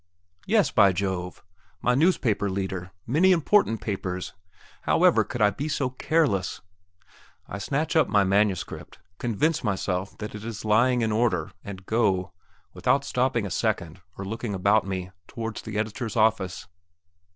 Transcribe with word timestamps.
"Yes, 0.47 0.71
by 0.71 0.93
Jove! 0.93 1.43
my 1.79 1.93
newspaper 1.93 2.49
leader; 2.49 2.89
many 3.05 3.31
important 3.31 3.81
papers! 3.81 4.33
However 4.81 5.23
could 5.23 5.43
I 5.43 5.51
be 5.51 5.67
so 5.67 5.91
careless?" 5.91 6.59
I 7.47 7.59
snatch 7.59 7.95
up 7.95 8.07
my 8.09 8.23
manuscript, 8.23 8.97
convince 9.19 9.63
myself 9.63 10.17
that 10.17 10.33
it 10.33 10.43
is 10.43 10.65
lying 10.65 11.01
in 11.03 11.11
order 11.11 11.51
and 11.63 11.85
go, 11.85 12.33
without 12.73 13.03
stopping 13.03 13.45
a 13.45 13.51
second 13.51 14.01
or 14.17 14.25
looking 14.25 14.55
about 14.55 14.87
me, 14.87 15.11
towards 15.27 15.61
the 15.61 15.77
editor's 15.77 16.15
office. 16.15 16.65